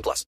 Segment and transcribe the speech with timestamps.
[0.00, 0.24] plus.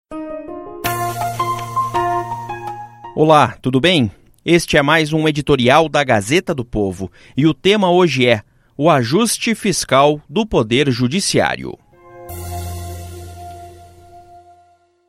[3.16, 4.12] Olá, tudo bem?
[4.44, 8.42] Este é mais um editorial da Gazeta do Povo e o tema hoje é
[8.78, 11.78] o ajuste fiscal do Poder Judiciário.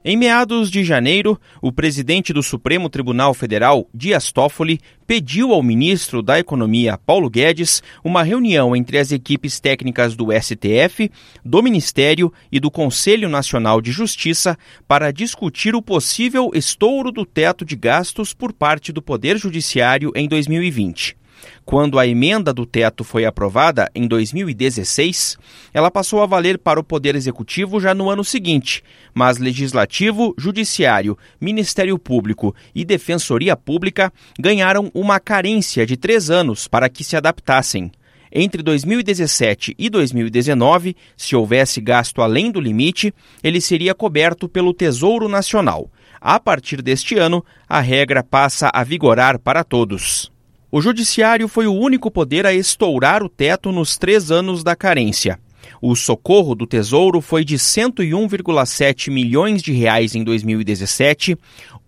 [0.05, 6.20] Em meados de janeiro, o presidente do Supremo Tribunal Federal, Dias Toffoli, pediu ao ministro
[6.20, 11.09] da Economia, Paulo Guedes, uma reunião entre as equipes técnicas do STF,
[11.45, 17.64] do Ministério e do Conselho Nacional de Justiça para discutir o possível estouro do teto
[17.64, 21.22] de gastos por parte do Poder Judiciário em 2020.
[21.64, 25.36] Quando a emenda do teto foi aprovada em 2016,
[25.72, 28.83] ela passou a valer para o Poder Executivo já no ano seguinte,
[29.14, 36.89] mas Legislativo, Judiciário, Ministério Público e Defensoria Pública ganharam uma carência de três anos para
[36.89, 37.91] que se adaptassem.
[38.34, 45.28] Entre 2017 e 2019, se houvesse gasto além do limite, ele seria coberto pelo Tesouro
[45.28, 45.91] Nacional.
[46.19, 50.31] A partir deste ano, a regra passa a vigorar para todos.
[50.75, 55.39] O Judiciário foi o único poder a estourar o teto nos três anos da carência.
[55.83, 61.37] O socorro do Tesouro foi de 101,7 milhões de reais em 2017,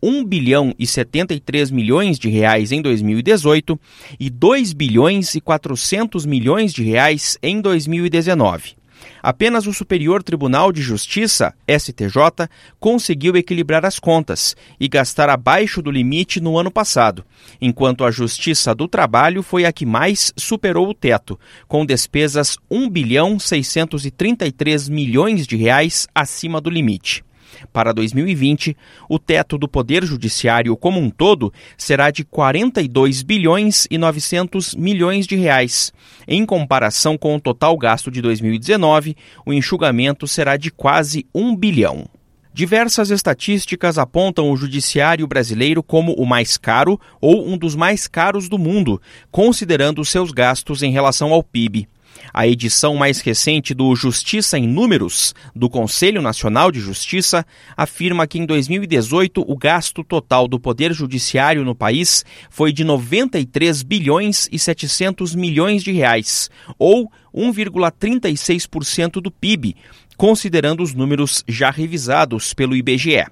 [0.02, 3.80] 1 bilhão e 73 milhões de reais em 2018
[4.20, 8.83] e 2 bilhões e 400 milhões de reais em 2019.
[9.22, 15.90] Apenas o Superior Tribunal de Justiça, STJ, conseguiu equilibrar as contas e gastar abaixo do
[15.90, 17.24] limite no ano passado,
[17.60, 22.88] enquanto a Justiça do Trabalho foi a que mais superou o teto, com despesas 1
[22.88, 27.24] bilhão 633 milhões de reais acima do limite.
[27.72, 28.76] Para 2020,
[29.08, 35.26] o teto do Poder Judiciário como um todo será de 42 bilhões e 900 milhões
[35.26, 35.92] de reais.
[36.26, 42.06] Em comparação com o total gasto de 2019, o enxugamento será de quase 1 bilhão.
[42.54, 48.48] Diversas estatísticas apontam o judiciário brasileiro como o mais caro ou um dos mais caros
[48.48, 51.88] do mundo, considerando seus gastos em relação ao PIB.
[52.32, 58.38] A edição mais recente do Justiça em Números, do Conselho Nacional de Justiça, afirma que
[58.38, 64.58] em 2018 o gasto total do Poder Judiciário no país foi de 93 bilhões e
[64.58, 69.76] 700 milhões de reais, ou 1,36% do PIB,
[70.16, 73.26] considerando os números já revisados pelo IBGE.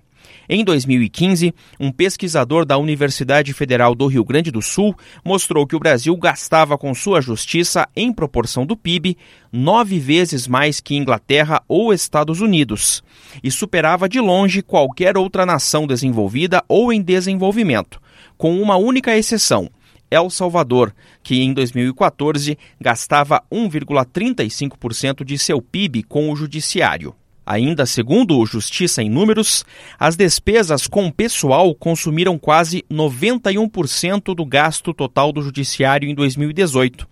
[0.48, 4.94] Em 2015, um pesquisador da Universidade Federal do Rio Grande do Sul
[5.24, 9.16] mostrou que o Brasil gastava com sua justiça, em proporção do PIB,
[9.52, 13.02] nove vezes mais que Inglaterra ou Estados Unidos,
[13.42, 18.00] e superava de longe qualquer outra nação desenvolvida ou em desenvolvimento,
[18.36, 19.70] com uma única exceção.
[20.10, 27.14] El Salvador, que em 2014 gastava 1,35% de seu PIB com o judiciário.
[27.44, 29.64] Ainda segundo o Justiça em Números,
[29.98, 37.08] as despesas com pessoal consumiram quase 91% do gasto total do Judiciário em 2018.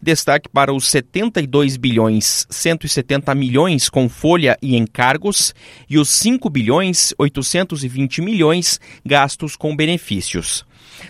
[0.00, 5.54] Destaque para os 72 bilhões 170 milhões com folha e encargos
[5.88, 10.64] e os 5 bilhões 820 milhões gastos com benefícios.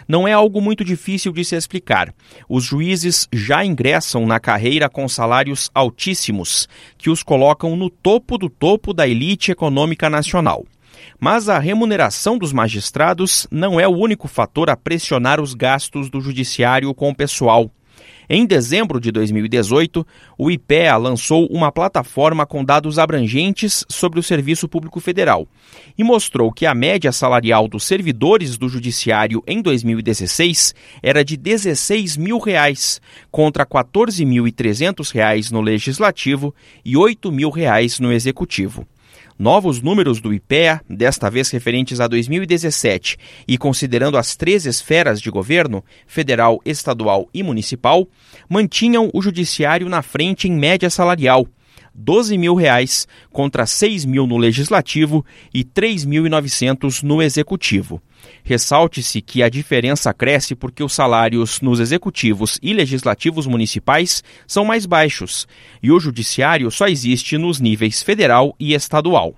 [0.06, 2.14] Não é algo muito difícil de se explicar.
[2.48, 8.48] Os juízes já ingressam na carreira com salários altíssimos, que os colocam no topo do
[8.48, 10.64] topo da elite econômica nacional.
[11.20, 16.20] Mas a remuneração dos magistrados não é o único fator a pressionar os gastos do
[16.20, 17.70] judiciário com o pessoal.
[18.28, 20.06] Em dezembro de 2018,
[20.38, 25.46] o IPEA lançou uma plataforma com dados abrangentes sobre o Serviço Público Federal
[25.96, 32.16] e mostrou que a média salarial dos servidores do Judiciário em 2016 era de 16
[32.16, 33.00] mil reais,
[33.30, 36.54] contra 14.300 reais no Legislativo
[36.84, 38.86] e 8 mil reais no Executivo.
[39.36, 45.28] Novos números do IPEA, desta vez referentes a 2017 e considerando as três esferas de
[45.28, 48.06] governo, federal, estadual e municipal,
[48.48, 51.48] mantinham o judiciário na frente em média salarial,
[51.94, 58.02] 12 mil reais contra 6 mil no legislativo e 3.900 no executivo.
[58.42, 64.86] Ressalte-se que a diferença cresce porque os salários nos executivos e legislativos municipais são mais
[64.86, 65.46] baixos
[65.82, 69.34] e o judiciário só existe nos níveis federal e estadual.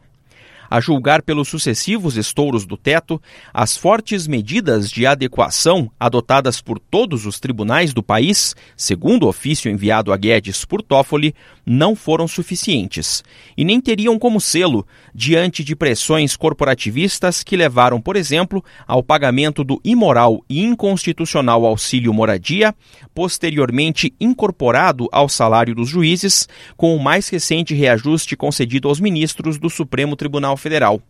[0.68, 3.20] A julgar pelos sucessivos estouros do teto,
[3.52, 9.70] as fortes medidas de adequação adotadas por todos os tribunais do país, segundo o ofício
[9.70, 11.34] enviado a Guedes por Toffoli,
[11.64, 13.24] não foram suficientes
[13.56, 19.64] e nem teriam como selo diante de pressões corporativistas que levaram, por exemplo, ao pagamento
[19.64, 22.74] do imoral e inconstitucional auxílio moradia,
[23.14, 29.68] posteriormente incorporado ao salário dos juízes, com o mais recente reajuste concedido aos ministros do
[29.68, 31.02] Supremo Tribunal Federal.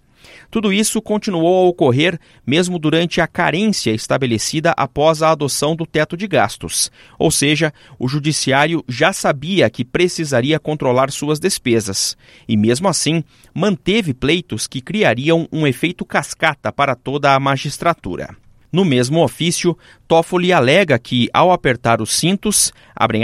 [0.51, 6.17] Tudo isso continuou a ocorrer mesmo durante a carência estabelecida após a adoção do teto
[6.17, 6.91] de gastos.
[7.19, 12.17] Ou seja, o judiciário já sabia que precisaria controlar suas despesas
[12.49, 18.37] e, mesmo assim, manteve pleitos que criariam um efeito cascata para toda a magistratura.
[18.73, 19.77] No mesmo ofício,
[20.09, 22.73] Toffoli alega que, ao apertar os cintos,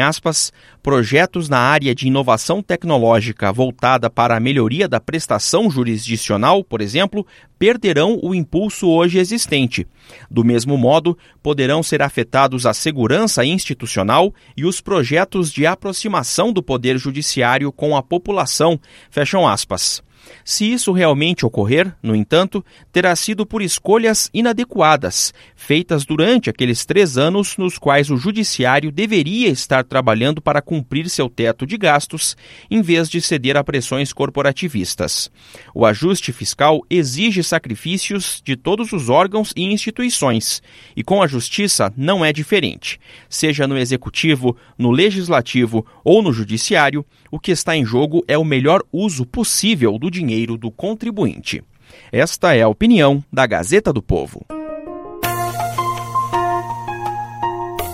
[0.07, 0.53] aspas,
[0.83, 7.27] projetos na área de inovação tecnológica voltada para a melhoria da prestação jurisdicional, por exemplo,
[7.59, 9.87] perderão o impulso hoje existente.
[10.31, 16.63] Do mesmo modo, poderão ser afetados a segurança institucional e os projetos de aproximação do
[16.63, 18.81] poder judiciário com a população,
[19.11, 20.03] fecham aspas.
[20.45, 27.17] Se isso realmente ocorrer, no entanto, terá sido por escolhas inadequadas, feitas durante aqueles três
[27.17, 32.37] anos nos quais o Judiciário deveria estar trabalhando para cumprir seu teto de gastos,
[32.71, 35.31] em vez de ceder a pressões corporativistas.
[35.75, 40.63] O ajuste fiscal exige sacrifícios de todos os órgãos e instituições,
[40.97, 43.01] e com a Justiça não é diferente.
[43.29, 48.45] Seja no Executivo, no Legislativo ou no Judiciário, o que está em jogo é o
[48.45, 51.65] melhor uso possível do dinheiro do contribuinte.
[52.13, 54.47] Esta é a opinião da Gazeta do Povo.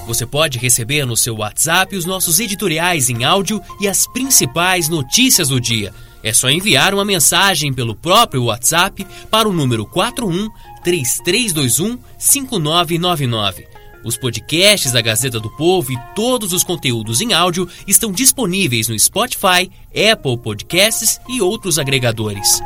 [0.06, 5.48] Você pode receber no seu WhatsApp os nossos editoriais em áudio e as principais notícias
[5.48, 5.92] do dia.
[6.22, 10.48] É só enviar uma mensagem pelo próprio WhatsApp para o número 41
[10.82, 13.77] 3321 5999.
[14.04, 18.98] Os podcasts da Gazeta do Povo e todos os conteúdos em áudio estão disponíveis no
[18.98, 22.60] Spotify, Apple Podcasts e outros agregadores.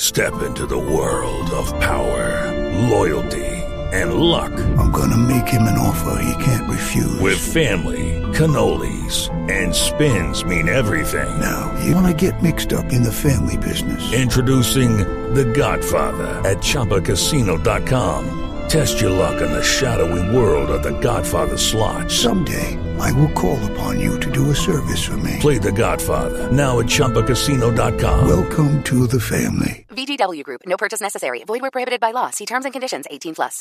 [0.00, 2.52] Step into the world of power,
[2.88, 3.58] loyalty
[3.92, 4.52] and luck.
[4.78, 7.20] I'm gonna make him an offer he can't refuse.
[7.20, 11.28] With family, cannolis and spins mean everything.
[11.40, 14.12] Now, you wanna get mixed up in the family business.
[14.12, 15.04] Introducing
[15.34, 18.44] The Godfather at ChumbaCasino.com.
[18.68, 22.10] Test your luck in the shadowy world of The Godfather slot.
[22.10, 25.38] Someday, I will call upon you to do a service for me.
[25.40, 28.28] Play The Godfather now at ChumbaCasino.com.
[28.28, 29.86] Welcome to the family.
[29.88, 30.60] VGW Group.
[30.66, 31.42] No purchase necessary.
[31.44, 32.30] Void where prohibited by law.
[32.30, 33.06] See terms and conditions.
[33.10, 33.56] 18 plus.